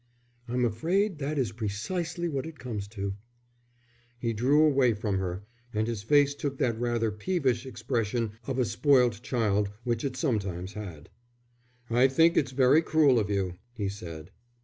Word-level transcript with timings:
"I'm 0.47 0.65
afraid 0.65 1.19
that 1.19 1.37
is 1.37 1.51
precisely 1.51 2.27
what 2.27 2.47
it 2.47 2.57
comes 2.57 2.87
to." 2.87 3.13
He 4.17 4.33
drew 4.33 4.63
away 4.65 4.95
from 4.95 5.19
her, 5.19 5.43
and 5.75 5.85
his 5.85 6.01
face 6.01 6.33
took 6.33 6.57
that 6.57 6.79
rather 6.79 7.11
peevish 7.11 7.67
expression 7.67 8.31
of 8.47 8.57
a 8.57 8.65
spoilt 8.65 9.21
child 9.21 9.69
which 9.83 10.03
it 10.03 10.17
sometimes 10.17 10.73
had. 10.73 11.11
"I 11.87 12.07
think 12.07 12.35
it's 12.35 12.49
very 12.49 12.81
cruel 12.81 13.19
of 13.19 13.29
you," 13.29 13.53
he 13.75 13.89
said. 13.89 14.31